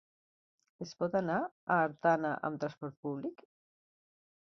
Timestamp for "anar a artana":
1.19-2.35